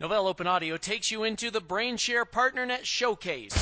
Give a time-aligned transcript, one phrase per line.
[0.00, 3.52] Novell Open Audio takes you into the BrainShare PartnerNet Showcase.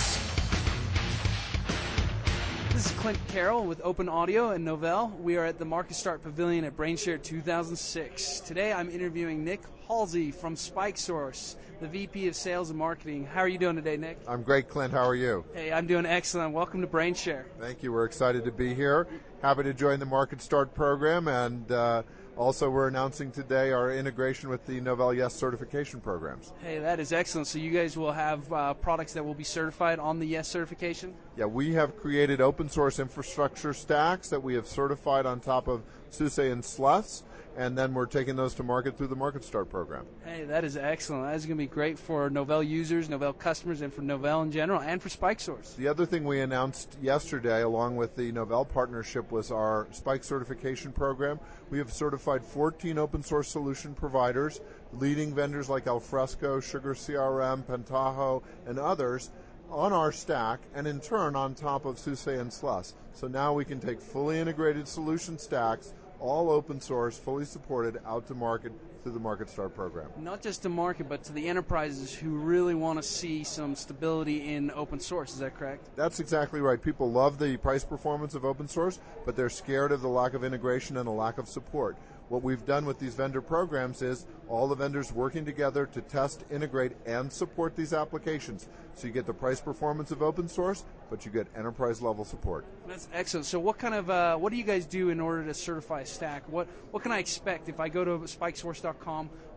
[2.75, 5.19] This is Clint Carroll with Open Audio and Novell.
[5.19, 8.41] We are at the Market Start Pavilion at BrainShare 2006.
[8.41, 13.25] Today I'm interviewing Nick Halsey from SpikeSource, the VP of Sales and Marketing.
[13.25, 14.19] How are you doing today, Nick?
[14.29, 14.93] I'm great, Clint.
[14.93, 15.43] How are you?
[15.55, 16.53] Hey, I'm doing excellent.
[16.53, 17.45] Welcome to BrainShare.
[17.59, 17.95] Thank you.
[17.95, 19.07] We're excited to be here.
[19.41, 22.03] Happy to join the Market Start program and uh,
[22.37, 26.53] also, we're announcing today our integration with the Novell Yes certification programs.
[26.63, 27.47] Hey, that is excellent.
[27.47, 31.15] So you guys will have uh, products that will be certified on the Yes certification?
[31.37, 35.83] Yeah, we have created open source infrastructure stacks that we have certified on top of
[36.11, 37.25] SUSE and SLES
[37.57, 40.05] and then we're taking those to market through the Market Start program.
[40.25, 41.25] Hey, that is excellent.
[41.25, 44.53] That is going to be great for Novell users, Novell customers, and for Novell in
[44.53, 45.75] general, and for SpikeSource.
[45.77, 50.93] The other thing we announced yesterday, along with the Novell partnership, was our Spike certification
[50.93, 51.41] program.
[51.71, 54.61] We have certified 14 open source solution providers,
[54.93, 59.31] leading vendors like Alfresco, Sugar CRM, Pentaho, and others
[59.71, 62.95] on our stack and in turn on top of SUSE and SLES.
[63.13, 68.27] So now we can take fully integrated solution stacks all open source, fully supported, out
[68.29, 68.73] to market
[69.07, 70.09] through the Market Start program.
[70.19, 74.53] Not just to market, but to the enterprises who really want to see some stability
[74.53, 75.33] in open source.
[75.33, 75.91] Is that correct?
[75.95, 76.83] That's exactly right.
[76.83, 80.43] People love the price performance of open source, but they're scared of the lack of
[80.43, 81.97] integration and a lack of support.
[82.29, 86.45] What we've done with these vendor programs is all the vendors working together to test,
[86.51, 88.69] integrate, and support these applications.
[88.97, 92.65] So you get the price performance of open source, but you get enterprise level support.
[92.89, 93.47] That's excellent.
[93.47, 96.07] So what kind of uh, what do you guys do in order to certify a
[96.07, 96.43] stack?
[96.49, 98.96] What what can I expect if I go to spikesource.com?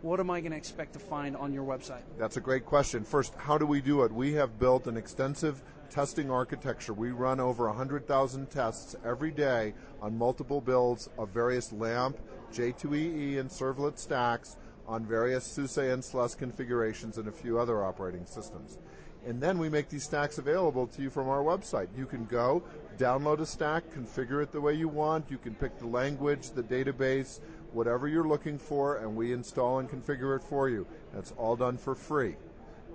[0.02, 2.04] What am I going to expect to find on your website?
[2.18, 3.04] That's a great question.
[3.04, 4.12] First, how do we do it?
[4.12, 6.94] We have built an extensive testing architecture.
[6.94, 12.18] We run over 100,000 tests every day on multiple builds of various LAMP,
[12.54, 18.26] J2EE, and servlet stacks on various SUSE and SLES configurations and a few other operating
[18.26, 18.78] systems.
[19.26, 21.88] And then we make these stacks available to you from our website.
[21.96, 22.64] You can go,
[22.98, 25.30] download a stack, configure it the way you want.
[25.30, 27.42] You can pick the language, the database,
[27.74, 30.86] whatever you're looking for, and we install and configure it for you.
[31.14, 32.36] That's all done for free.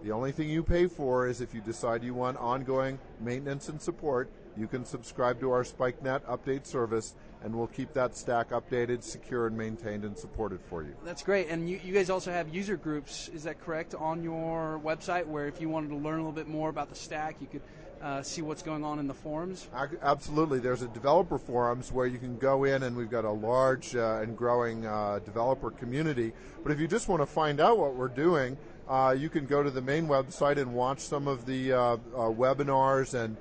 [0.02, 3.80] The only thing you pay for is if you decide you want ongoing maintenance and
[3.80, 9.02] support, you can subscribe to our SpikeNet update service and we'll keep that stack updated,
[9.02, 10.94] secure, and maintained and supported for you.
[11.04, 11.48] That's great.
[11.48, 15.46] And you, you guys also have user groups, is that correct, on your website where
[15.46, 17.62] if you wanted to learn a little bit more about the stack, you could
[18.04, 19.66] uh, see what's going on in the forums?
[20.03, 20.59] Absolutely.
[20.59, 24.20] There's a developer forums where you can go in, and we've got a large uh,
[24.22, 26.32] and growing uh, developer community.
[26.62, 29.62] But if you just want to find out what we're doing, uh, you can go
[29.62, 31.98] to the main website and watch some of the uh, uh,
[32.28, 33.38] webinars and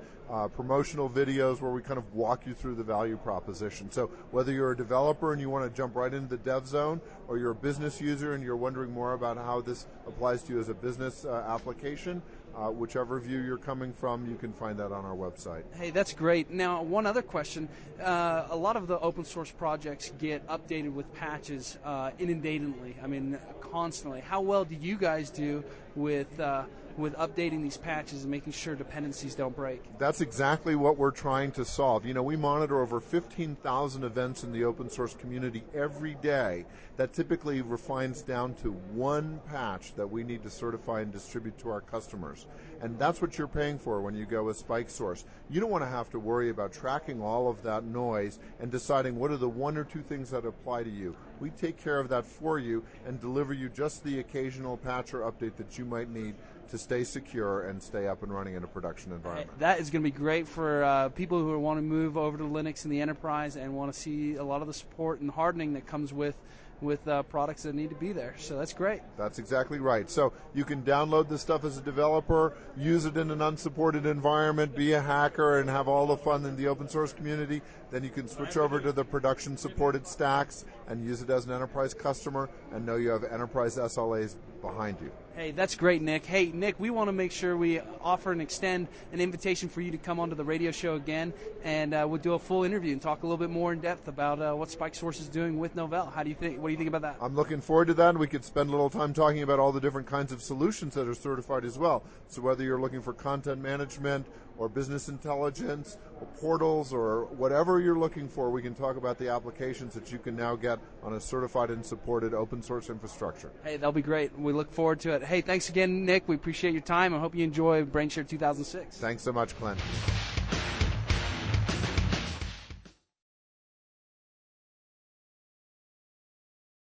[0.56, 3.88] promotional videos where we kind of walk you through the value proposition.
[3.92, 7.00] So whether you're a developer and you want to jump right into the dev zone,
[7.28, 10.60] or you're a business user and you're wondering more about how this applies to you
[10.60, 12.20] as a business application,
[12.56, 15.62] uh, whichever view you're coming from, you can find that on our website.
[15.74, 16.50] Hey, that's great.
[16.50, 17.68] Now, one other question:
[18.02, 22.96] uh, a lot of the open source projects get updated with patches uh, inundatedly.
[23.02, 24.20] I mean, constantly.
[24.20, 25.64] How well do you guys do
[25.96, 26.64] with uh,
[26.96, 29.82] with updating these patches and making sure dependencies don't break?
[29.98, 32.04] That's exactly what we're trying to solve.
[32.04, 36.66] You know, we monitor over 15,000 events in the open source community every day.
[36.96, 41.70] That typically refines down to one patch that we need to certify and distribute to
[41.70, 42.43] our customers.
[42.80, 45.24] And that's what you're paying for when you go with SpikeSource.
[45.48, 49.16] You don't want to have to worry about tracking all of that noise and deciding
[49.18, 51.16] what are the one or two things that apply to you.
[51.40, 55.20] We take care of that for you and deliver you just the occasional patch or
[55.20, 56.34] update that you might need
[56.68, 59.58] to stay secure and stay up and running in a production environment.
[59.58, 62.44] That is going to be great for uh, people who want to move over to
[62.44, 65.74] Linux in the enterprise and want to see a lot of the support and hardening
[65.74, 66.36] that comes with
[66.80, 68.34] with uh, products that need to be there.
[68.38, 69.00] So that's great.
[69.16, 70.10] That's exactly right.
[70.10, 74.74] So you can download this stuff as a developer, use it in an unsupported environment,
[74.74, 77.62] be a hacker, and have all the fun in the open source community.
[77.90, 81.52] Then you can switch over to the production supported stacks and use it as an
[81.52, 85.10] enterprise customer and know you have enterprise SLAs behind you.
[85.36, 86.24] Hey, that's great, Nick.
[86.24, 89.90] Hey, Nick, we want to make sure we offer and extend an invitation for you
[89.90, 91.32] to come onto the radio show again,
[91.64, 94.06] and uh, we'll do a full interview and talk a little bit more in depth
[94.06, 96.12] about uh, what SpikeSource is doing with Novell.
[96.12, 96.60] How do you think?
[96.60, 97.16] What do you think about that?
[97.20, 98.16] I'm looking forward to that.
[98.16, 101.08] We could spend a little time talking about all the different kinds of solutions that
[101.08, 102.04] are certified as well.
[102.28, 104.26] So whether you're looking for content management
[104.58, 109.28] or business intelligence or portals or whatever you're looking for, we can talk about the
[109.28, 113.50] applications that you can now get on a certified and supported open source infrastructure.
[113.62, 114.36] Hey, that'll be great.
[114.38, 115.22] We look forward to it.
[115.22, 116.28] Hey, thanks again, Nick.
[116.28, 117.14] We appreciate your time.
[117.14, 118.96] I hope you enjoy BrainShare 2006.
[118.98, 119.80] Thanks so much, Clint.